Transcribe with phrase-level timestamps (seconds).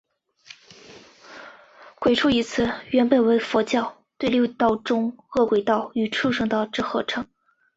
[1.99, 7.27] 鬼畜一词原本为佛教对六道中饿鬼道与畜生道之合称。